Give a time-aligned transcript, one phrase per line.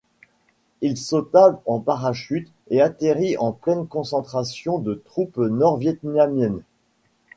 [0.81, 6.63] Il sauta en parachute et atterrit en pleine concentration de troupes nord-vietnamiennes.